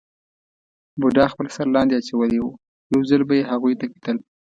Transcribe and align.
بوډا 0.99 1.25
خپل 1.33 1.47
سر 1.55 1.67
لاندې 1.75 1.93
اچولی 1.97 2.39
وو، 2.41 2.59
یو 2.93 3.01
ځل 3.09 3.21
به 3.27 3.33
یې 3.39 3.49
هغوی 3.51 3.73
ته 3.79 3.85
کتل. 3.93 4.17